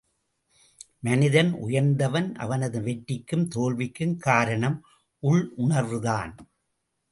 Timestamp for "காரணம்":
4.17-4.85